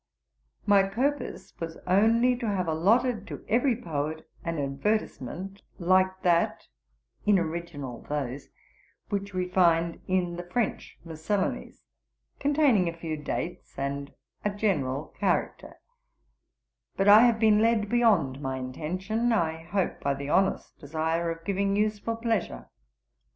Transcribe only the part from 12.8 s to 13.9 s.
a few dates,